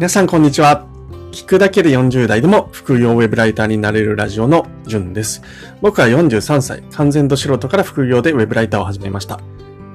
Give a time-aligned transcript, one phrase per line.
[0.00, 0.86] 皆さんこんにちは。
[1.30, 5.42] 聞くだけで40代でも副業ウェブライターになれるラジオのじゅんです。
[5.82, 9.40] 僕は43歳、完全度素人から副業でウェブライターを始めました。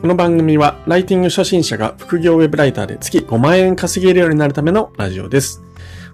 [0.01, 5.63] この番組はライティング初心者が副業ウェブライターで月5万円稼げるようになるためのラジオです。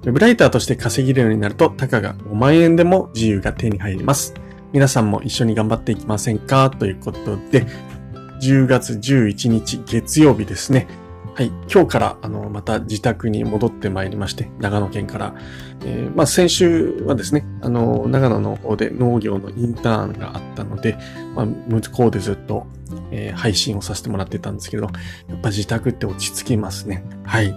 [0.03, 4.33] ウェブライターとして稼げるようになると、たかが5万円でも自由が手に入ります。
[4.71, 6.69] 皆さんも一緒に頑張っていきませんか？
[6.69, 7.67] ということで、
[8.41, 10.87] 10月11日月曜日ですね。
[11.33, 11.47] はい。
[11.73, 15.33] 今日から、あの、また自宅に戻ってまいりまして、長野県から。
[15.85, 20.97] えー、まあ、先週はですね、あの、長野の方で農業のインターンがあったので、
[21.33, 22.67] まあ、向こうでずっと、
[23.11, 24.83] えー、配信をさせてもらってたんですけど、
[25.29, 27.05] やっぱ自宅って落ち着きますね。
[27.23, 27.47] はい。
[27.47, 27.55] で、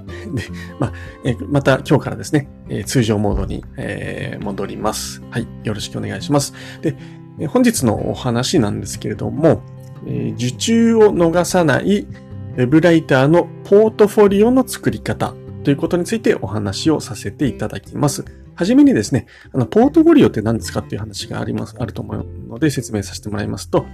[0.79, 0.93] まあ、
[1.25, 5.21] えー、また今日からですね、えー、通常モードに、えー、戻ります。
[5.31, 5.49] はい。
[5.65, 6.55] よろしくお願いします。
[6.81, 6.97] で、
[7.41, 9.63] え本日のお話なんですけれども、
[10.07, 12.07] えー、受注を逃さない
[12.55, 15.35] ウェブライターのポートフォリオの作り方
[15.65, 18.25] ということについてお話をさせていただきます。
[18.55, 23.87] はじめにですね、あの、ポートフォリオって何ですかっていう話があります、あると思うので説明させてもらいますと、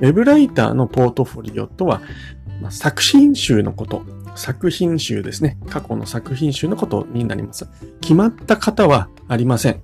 [0.00, 2.02] ウェブライターのポートフォリオとは、
[2.60, 4.02] ま、作品集のこと、
[4.34, 5.58] 作品集ですね。
[5.68, 7.68] 過去の作品集のことになります。
[8.00, 9.82] 決まった方はありません。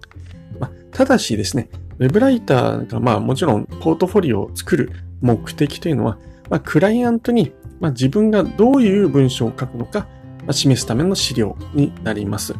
[0.58, 1.68] ま、ただしですね、
[2.00, 6.18] ウェブライターがまあもちろんポートフォリオを作る目的というのは、
[6.50, 10.00] まあ、クライアントにまあ、自分がどういう文章を書くのか、
[10.40, 12.54] まあ、示すための資料になります。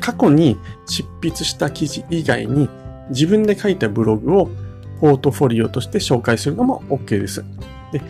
[0.00, 2.68] 過去に執筆した記事以外に
[3.10, 4.50] 自分で書いたブログを
[5.00, 7.44] ポートフォリオとして紹介するのも OK です。
[7.92, 8.00] で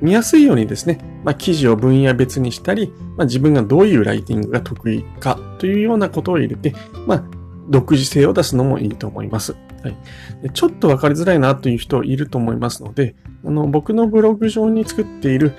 [0.00, 6.74] 見やすいようにですね、まあ、記事を分野別にしたり、まあ、自分がどういうライティングが得意かというようなことを入れて、
[7.06, 7.24] まあ、
[7.68, 9.56] 独自性を出すのもいいと思います。
[9.84, 9.96] はい、
[10.42, 15.52] でちょっとわかりづらいなという人いると思いますので、あの僕のブログ上に作っている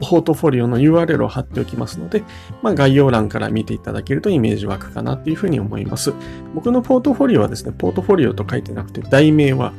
[0.00, 2.24] ポートフォリオの URL を貼っておきますので、
[2.62, 6.12] まあ、概要欄から見ていただけるとイメージ湧くかなというふうに思います。
[6.52, 9.72] 僕のポートフォリオはですね、ポートフォリオと書いてなくて、題名は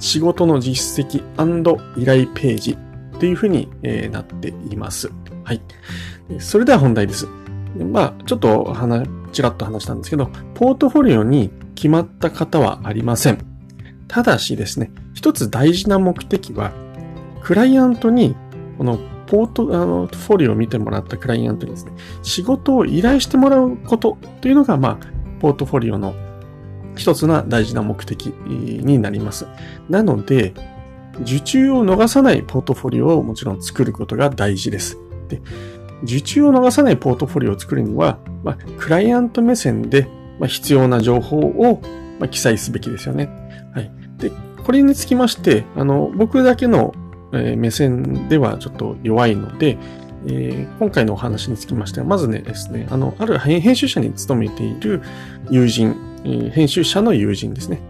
[0.00, 1.22] 仕事の実績
[1.96, 2.76] 依頼ページ
[3.20, 3.68] というふうに
[4.10, 5.08] なっています。
[5.44, 5.60] はい。
[6.40, 7.28] それでは本題です。
[7.92, 13.38] まあ、ちょっと話、ちらっと話したんですけど、ポートフォリオに決まった方はありません。
[14.08, 16.72] ただしですね、一つ大事な目的は、
[17.42, 18.36] クライアントに、
[18.78, 21.92] このポート、あの、フォリオを見てもらったクライアントにですね、
[22.22, 25.06] 仕事を依頼してもらうことというのが、まあ、
[25.40, 26.14] ポートフォリオの
[26.96, 29.46] 一つな大事な目的になります。
[29.88, 30.54] なので、
[31.20, 34.98] 受注を逃さないポートフォリオをもちろん作ることが大事です。
[35.28, 35.40] で
[36.02, 40.08] 受注を逃さないポートフォリオを作るには、まあ、クライアント目線で、
[40.38, 41.80] まあ、必要な情報を、
[42.18, 43.28] まあ、記載すべきですよね。
[43.72, 43.90] はい。
[44.18, 44.30] で、
[44.64, 46.94] これにつきまして、あの、僕だけの、
[47.32, 49.76] えー、目線ではちょっと弱いので、
[50.26, 55.02] えー、今回のお話につきましては、まずねですね、あの、ある編集者に勤めている
[55.50, 57.80] 友人、えー、編集者の友人ですね。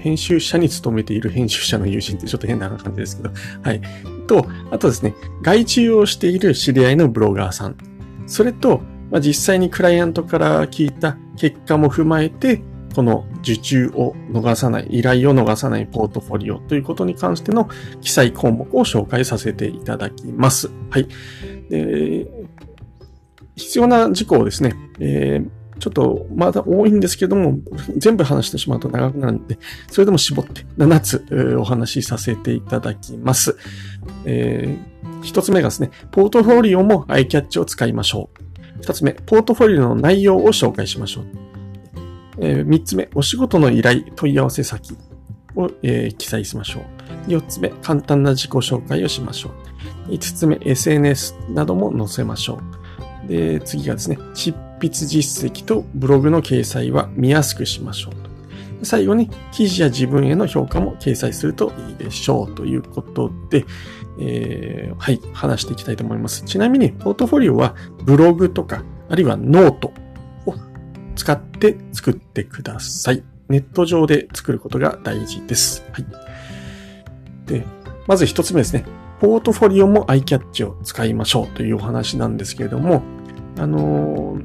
[0.00, 3.30] 編集者に勤めている編集者の友人ってちょっと変な感じですけど、
[3.62, 3.80] はい。
[4.26, 7.76] と、あとですね、外注をしている知り合いのブロガーさん。
[8.26, 8.80] それと、
[9.14, 12.60] まあ、実際にクライアントから聞いた結果も踏まえて、
[12.96, 17.68] この受注を逃さない、依頼を逃さないポートフォリオということに関しての
[18.00, 20.68] 記載項目を紹介させていただきます。
[20.90, 21.06] はい。
[21.70, 22.26] で
[23.54, 25.50] 必要な事項ですね、えー
[25.80, 27.58] ちょっとまだ多いんですけども、
[27.96, 29.58] 全部話してしまうと長くなるんで、
[29.90, 33.58] それでも絞って7つお話しさせていただきます。
[34.24, 38.43] えー、1つ目がですね、ポートフォリオもアイキャッチを使いましょう。
[38.84, 41.24] 2つ目、ポートフォリオの内容を紹介しましょう。
[42.38, 44.96] えー、3つ目、お仕事の依頼、問い合わせ先
[45.56, 46.80] を、えー、記載しましょ
[47.28, 47.30] う。
[47.30, 49.50] 4つ目、簡単な自己紹介をしましょ
[50.08, 50.12] う。
[50.12, 52.60] 5つ目、SNS なども載せましょ
[53.24, 53.28] う。
[53.28, 58.84] で、次がですね、執筆実績とブログの掲載は見やすくしましょう。
[58.84, 63.64] 最後に記事や自分への評価も掲載するといいでしょうということで、
[64.18, 66.44] えー、はい、話していきたいと思います。
[66.44, 67.74] ちなみに、ポートフォリオは
[68.04, 69.92] ブログとか、あるいはノート
[70.46, 70.54] を
[71.16, 73.22] 使って作ってください。
[73.48, 75.84] ネット上で作ることが大事です。
[75.92, 76.06] はい。
[77.46, 77.64] で、
[78.06, 78.84] まず一つ目ですね。
[79.20, 83.02] ポートフォリオもアイキャッチを使いましょうというお話なんですけれども、
[83.58, 84.44] あのー、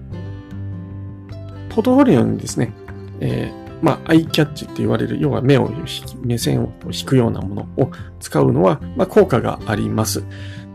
[1.69, 2.73] ポートフォリオにですね、
[3.19, 5.71] えー、まあ、アイキャッチって言われる、要は目を
[6.21, 10.23] 目線を引くようなものを使うのは、まあ、効果があります。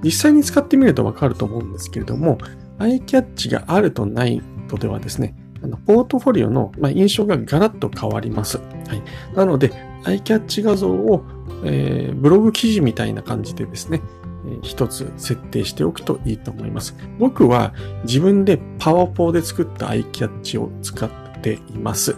[0.02, 2.38] 実際に使ってみるとわかると思うんですけれども、
[2.78, 8.58] アイキャッチがあるとないとではですね、あのポートフォリオの、ま、印象がガラッと変わります。
[8.58, 9.02] はい。
[9.36, 9.72] なので、
[10.04, 11.24] アイキャッチ画像を、
[11.64, 14.02] えー、ブログ記事みたいな感じでですね、
[14.62, 16.94] 一つ設定しておくといいと思います。
[17.18, 17.72] 僕は
[18.04, 21.10] 自分でパワポで作ったアイキャッチを使っ
[21.40, 22.16] ています。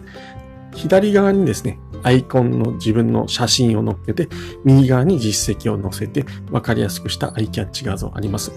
[0.76, 4.28] 左側にですね、アイコンの自分の写真を載っけて、
[4.64, 8.52] 右側に実績を載せて分かりやすくしたアイキャッチ画像あります。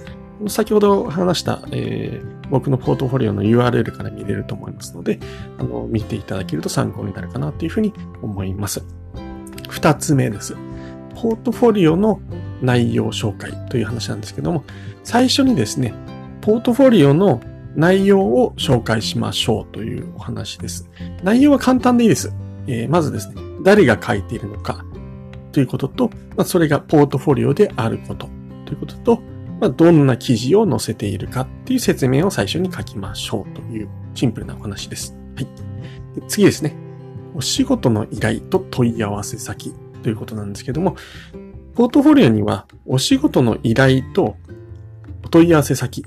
[0.47, 5.19] 先ほど話した、えー僕のポートフォリオの URL から見れると思いますので、
[5.57, 8.83] あの、見ていただけると参考になるかなというふうに思います。
[9.69, 10.55] 二つ目です。
[11.15, 12.21] ポートフォリオの
[12.61, 14.63] 内容紹介という話なんですけども、
[15.03, 15.93] 最初にですね、
[16.41, 17.41] ポートフォリオの
[17.79, 20.89] 内容を紹介しましょうというお話です。
[21.23, 22.33] 内容は簡単でいいです。
[22.67, 24.83] えーまずですね、誰が書いているのか
[25.53, 28.29] ということと、まあ、それがポートフォリオであること
[28.65, 29.21] ということと、
[29.61, 35.15] まあ、どんな記事を載せているかっていう説明を最初に書きましょうというシンプルなお話です。
[35.35, 35.45] はい。
[36.15, 36.75] で次ですね。
[37.33, 39.73] お仕事の依頼と問い合わせ先
[40.03, 40.97] ということなんですけども、
[41.75, 44.35] ポートフォリオにはお仕事の依頼と
[45.23, 46.03] お問い合わせ先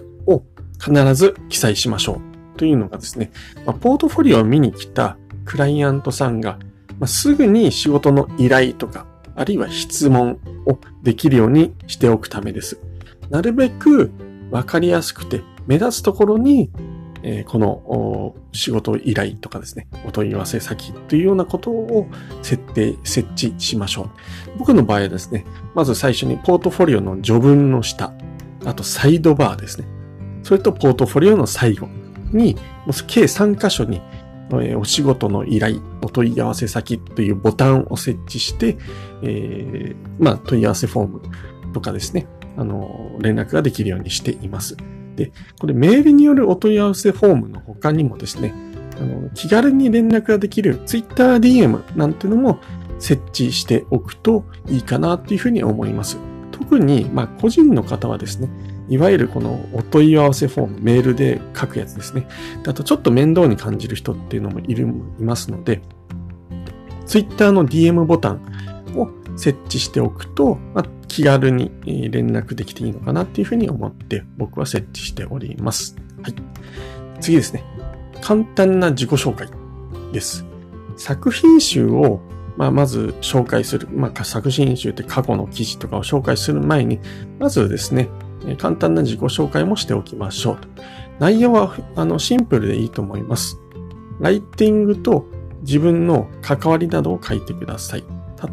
[0.83, 2.21] 必ず記載しましょ
[2.55, 3.31] うというのがですね、
[3.65, 6.59] まあ、ポートフォリオを見に来たクライアントさんが、
[6.99, 12.79] まあ、すぐに仕事の依頼とか、あるいは質問をできるようにしておくためです。
[13.31, 14.11] なるべく
[14.51, 16.71] わかりやすくて目立つところに、
[17.23, 22.07] えーこの仕事依頼とかですね、お問い合わせ先というようなことを
[22.43, 24.59] 設定、設置しましょう。
[24.59, 28.13] 僕の場合はですね、まず最初にポートフォリオの序文の下、
[28.65, 29.87] あとサイドバーですね。
[30.43, 31.89] それとポートフォリオの最後
[32.33, 32.57] に、
[33.07, 34.01] 計3箇所に、
[34.77, 38.77] お仕事の依頼、お問い合わせ先というボタンを設置して、
[39.23, 41.23] えーまあ問い合わせフォーム
[41.73, 44.77] とかですね、あの、連絡ができるようにしています。
[45.17, 48.55] で、これメールによるお問い合わせフォームの他にもですね、
[49.01, 52.61] あの、気軽に連絡ができる TwitterDM なんてのも
[52.99, 56.19] 設置しておくといいかなっていうふうに思います。
[56.51, 58.49] 特に、まあ、個人の方はですね、
[58.93, 62.29] いわゆるこのお問い合わせフォーム、メールで書くやつですね。
[62.63, 64.87] であとちょっと面倒に感じる人っていうのもいる、
[65.19, 65.81] いますので、
[67.07, 68.43] Twitter の DM ボタン
[68.95, 69.09] を
[69.39, 75.97] 設置しておくと、まあ、気軽に連絡できていいのかなっていうふうに思って僕は設置しております。
[76.23, 76.35] はい。
[77.23, 77.65] 次ですね。
[78.21, 79.49] 簡単な自己紹介
[80.13, 80.45] です。
[80.99, 82.21] 作品集を、
[82.59, 83.89] まあ、まず紹介する。
[83.91, 87.01] まあ、作品集って過去の記事とかを紹介する前に、
[87.39, 88.11] まずですね、
[88.59, 90.59] 簡単な自己紹介もしておきましょう。
[91.19, 93.59] 内容は、あの、シンプルでいいと思います。
[94.21, 95.27] ライティングと
[95.63, 98.05] 自分の関わりなどを書いてください。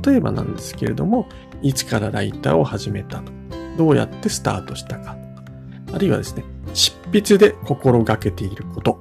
[0.06, 1.28] 例えばなんですけれども、
[1.62, 3.32] いつからライターを始めたと、
[3.78, 5.16] どうやってスタートしたかとか、
[5.94, 6.44] あるいはですね、
[6.74, 9.00] 執筆で心がけていること、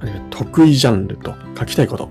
[0.00, 2.08] あるいは得意ジャンルと書きたいこと、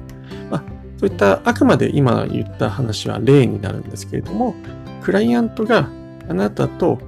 [0.49, 0.63] まあ、
[0.97, 4.55] そういったあくまで今言った話は例になるんですけれども、
[5.03, 5.89] クライアントが
[6.27, 6.99] あなたと、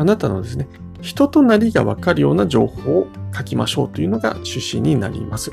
[0.00, 0.66] あなたのですね、
[1.02, 3.06] 人となりがわかるような情報を
[3.36, 5.52] 書きましょうというのが趣旨になります。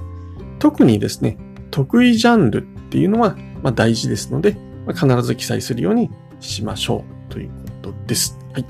[0.57, 1.37] 特にですね、
[1.69, 4.55] 得意ジャンルっていうのは、ま、大事ですので、
[4.85, 6.09] ま、必ず記載するように
[6.39, 8.39] しましょうということです。
[8.53, 8.65] はい。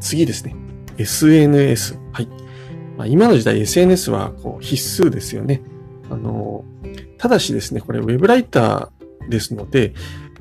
[0.00, 0.56] 次ですね。
[0.96, 1.98] SNS。
[2.12, 2.28] はい。
[2.96, 5.60] まあ、今の時代 SNS はこう必須ですよね。
[6.08, 6.64] あの、
[7.18, 9.92] ただしですね、これウェブライターですので、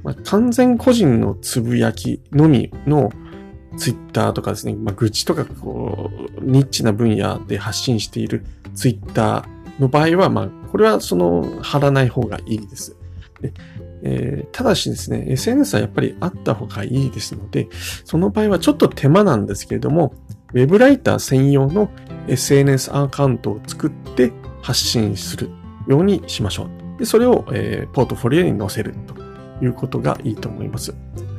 [0.02, 3.12] まあ、完全個人のつぶやきのみの
[3.78, 12.96] ツイッターとかですね、まあ、愚痴とかこう、ニッチな分野で発信しているツイッターの場合は、まあ、これはその、貼らない方がいいです。
[13.42, 13.54] で
[14.04, 17.68] えーただしですね、SNS はやっぱりあった方がいいですので、
[18.04, 20.14] その場合はちょっと手間なんですけれども、
[20.54, 21.90] ウェブライター専用の
[22.28, 25.50] SNS アカウントを作って発信する
[25.88, 26.64] ようにしましょ
[26.96, 27.00] う。
[27.00, 29.16] で、それを、えーポートフォリオに載せると
[29.64, 30.94] いうことがいいと思います。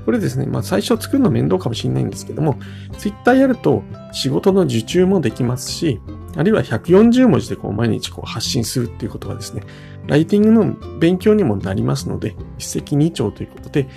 [0.04, 2.59] これですね、まあ最初作るの面倒かもしれないんですけども、
[2.99, 3.82] Twitter やると
[4.12, 6.00] 仕事の受注もできますし、
[6.37, 9.62] あるいは140文字でこう毎日こう発信するっていうことがですね、
[10.06, 13.88] ライティングの勉強にもなりますので、一石二鳥ということで、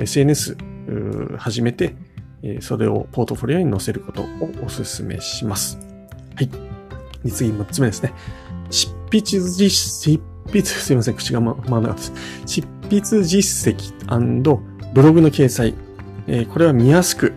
[0.00, 0.56] SNS
[0.88, 1.94] うー始めて、
[2.60, 4.24] それをポートフォリオに載せることを
[4.62, 5.78] お勧めします。
[6.34, 6.50] はい。
[7.28, 8.12] 次、6つ目ですね。
[8.70, 12.12] 執筆実、執筆、すいません、口がま、回らなかったです。
[12.46, 13.94] 執筆実績
[14.96, 15.74] ブログの掲載。
[16.26, 17.34] えーこれは見やすく、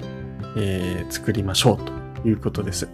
[0.55, 2.87] えー作りましょうということです。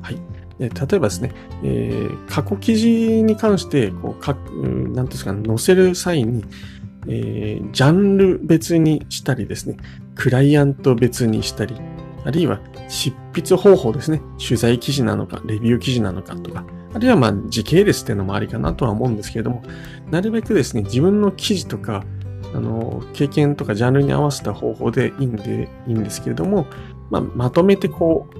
[0.00, 0.18] はい。
[0.58, 1.30] 例えばですね、
[1.62, 4.34] えー過去記事に関して、こう、か、
[4.94, 6.42] なんですか、載せる際に、
[7.06, 9.76] えージャンル別にしたりですね、
[10.14, 11.76] クライアント別にしたり、
[12.24, 16.64] あるいは執筆方法ですね、取材記事なのか、レビュー記事なのかとか、
[16.94, 19.62] あるいはまあ時系列っていうのもありかなとは思うんですけれども、
[20.10, 22.06] なるべくですね、自分の記事とか、
[22.56, 26.66] あの、経験とかジャンルに合わせた方法でいいんで、いいんですけれども、
[27.10, 28.36] まあ、まとめてこう、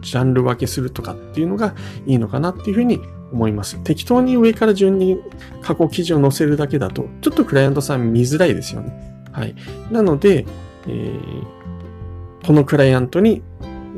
[0.00, 1.74] ジャンル分けするとかっていうのが
[2.04, 3.00] いいのかなっていうふうに
[3.32, 3.78] 思います。
[3.84, 5.18] 適当に上から順に
[5.62, 8.92] 過去記事を載せるだけだと、ちょっとクライアントさん見づらいですよね。
[9.30, 9.54] はい。
[9.92, 10.44] なので、
[10.88, 13.42] えー、このクライアントに、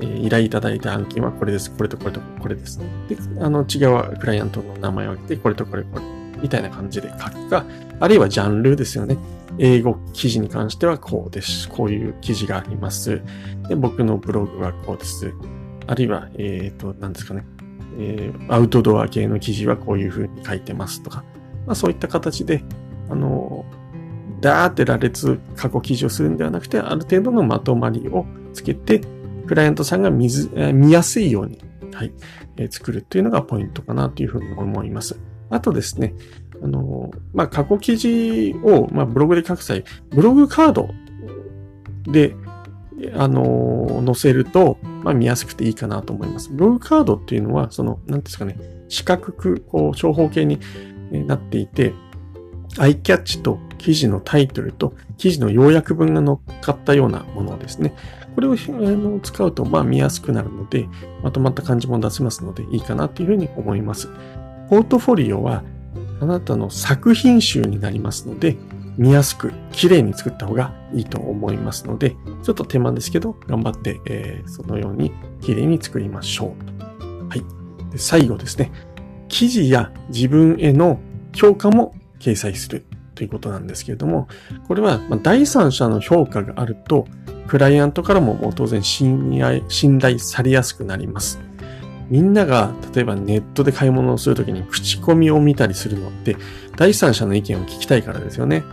[0.02, 1.71] え、依頼いただいた案件はこれです。
[1.75, 2.87] これとこれとこれですね。
[3.09, 7.65] で、あの、違うクライアントの名前を挙げて、これとこれこれ、みたいな感じで書くか、
[8.01, 9.17] あるいはジャンルですよね。
[9.57, 11.71] 英語記事に関してはこうです。
[11.71, 13.23] こういう記事があります。
[13.67, 15.33] で、僕のブログはこうです。
[15.87, 17.47] あるいは、えっ、ー、と、何ですかね。
[17.99, 21.25] えー、アウトドア系の記事はこういう風に書いてますとか。
[21.65, 22.63] まあそういった形で、
[23.09, 23.65] あの、
[24.43, 29.01] ダーって羅列過去記事をするんではなくて、ある程度のまとまりをつけて、
[29.47, 31.59] クライアントさんが見ず、えー、見やすいように、
[31.95, 32.13] はい、
[32.59, 35.19] えー、作るっていうのがポイントかなというふうに思います。
[35.51, 36.15] あとですね、
[36.63, 40.91] あの、まあ、過去記事を、まあ、ブログで書く際、ブログカード
[42.05, 42.35] で、
[43.15, 46.51] あの、載せると、まあ、見やすくていいかなと思います。
[46.51, 48.57] ブログカードっていうのは、その、なんですかね、
[48.89, 50.59] 四角く、こう、長方形に
[51.27, 51.93] なっていて、
[52.79, 57.95] アイキャッチと記事のタイトルと記事の要約文が乗っかったようなものですね。
[58.35, 60.89] これを使うと、まあ見やすくなるので、
[61.23, 64.09] まとまった感じも出せますのでいいかなというふうに思います。
[64.68, 65.62] ポートフォリオは
[66.21, 68.56] あなたの作品集になりますので、
[68.97, 76.54] 見やすく綺麗に作った方がいいと思いますので、ちょっと手間ですけど、頑張って、えー、そのように綺麗に作りましょ
[77.00, 77.28] う。
[77.28, 77.42] はい。
[77.90, 78.71] で最後ですね。
[79.28, 81.00] 記事や自分への
[81.35, 84.28] 評価も掲載するということなんですけれども、
[84.68, 87.06] これは第三者の評価があると、
[87.49, 89.38] クライアントからも当然信
[90.00, 91.40] 頼されやすくなります。
[92.11, 96.37] みんなが例えばネットで買い物をするときに口コミを見たりするのって、
[96.77, 98.61] 第三者の意見を聞きたいからですよね。
[98.61, 98.65] は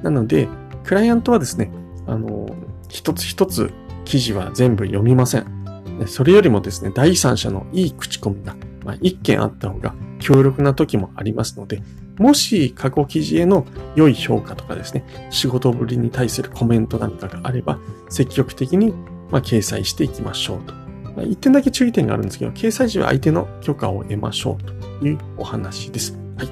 [0.00, 0.48] い、なので、
[0.84, 1.70] クライアントはですね、
[2.06, 2.48] あの、
[2.88, 3.72] 一つ一つ
[4.04, 5.46] 記事は全部読みません。
[6.06, 11.82] それよりもですね、第三者のいい口コミが、まあ、一件あった方が強力な時もありますので、
[12.18, 17.78] もし過去記事への良い評価とかですね、仕事ぶりに対するコメントなんかがあれば、
[18.08, 18.92] 積極的に
[19.30, 20.87] ま掲載していきましょうと。
[21.18, 26.16] まあ、一点だけ注意点があるんですけど、掲載時は相手の許可を得ましょうというお話です。
[26.36, 26.48] はい。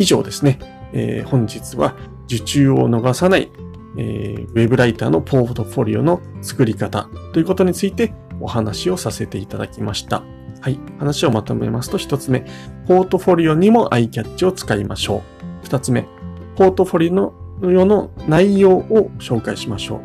[0.00, 0.58] 以上ですね。
[0.92, 1.94] えー、本日は
[2.26, 3.48] 受注を逃さない、
[3.96, 10.24] えー、ウェブライターのポートフォリオの作り方ということについてお話をさせていただきました。
[10.60, 10.80] はい。
[10.98, 12.40] 話をまとめますと、一つ目、
[12.88, 15.20] ポートフォリオにもアイキャッチを使いましょう。
[15.62, 16.08] 二つ目、
[16.56, 20.00] ポートフォリオの内容を紹介しましょ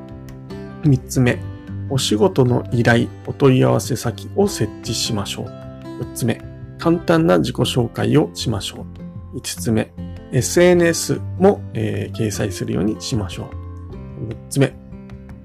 [0.83, 0.87] う。
[0.87, 1.39] 三つ目、
[1.89, 5.45] お仕事の依頼、お問い合わせ先を設置しましょう。
[5.99, 6.41] 四つ目、
[6.77, 8.85] 簡単な自己紹介をしましょ
[9.33, 9.35] う。
[9.35, 9.91] 五つ目、
[10.31, 14.29] SNS も、えー、掲載するようにしましょう。
[14.29, 14.73] 六つ目、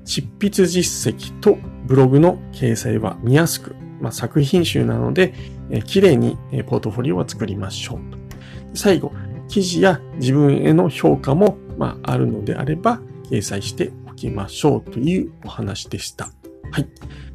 [0.05, 5.33] 執筆実績とブログの掲載は見やすくまあ、作品集なので、
[5.71, 8.77] えー、綺麗にポートフォリオを作りましょう。
[8.77, 9.13] 最後、
[9.49, 16.31] 記事や自分への評価も、まあ、あるのであれば、掲載しておきましょうというお話でした。
[16.71, 16.89] はい。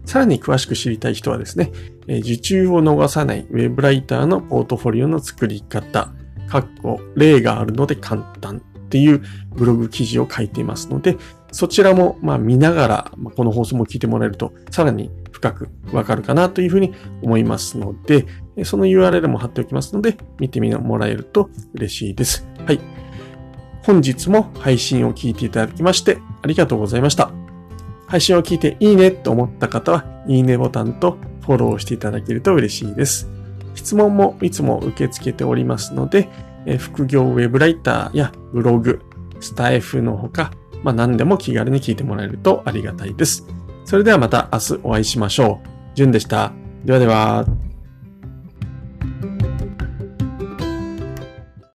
[0.05, 1.71] さらに詳しく知りたい人はですね、
[2.07, 6.13] 受注を逃さないウェブライターのポートフォリオの作り方、
[6.47, 9.21] かっこ例があるので簡単っていう
[9.53, 11.17] ブログ記事を書いていますので、
[11.51, 18.25] そちらもま見ながら、この放送も聞いてもらえると、さらに深くわかるかなというふうに思いますので、
[18.63, 22.47] その URL も貼っておきますので、見てみてもらえると嬉しいです。
[22.65, 22.79] はい。
[23.87, 27.31] 本日も配信を聞いていただきましてありがとうございました。
[28.05, 33.29] 配信を聞いていいねと思った方は、いいねボタンとフォローしていただけると嬉しいです。
[33.75, 36.27] 質問もいつも受け付けておりますので、
[36.65, 39.01] え副業ウェブライターやブログ、
[39.39, 40.51] スタイフのほか、
[40.83, 43.47] まあ、何でも気軽に聞いてもらえるとありがたいです。
[43.85, 45.67] それではまた明日お会いしましょう。
[45.95, 46.51] じゅんでした。
[46.83, 47.66] ではでは。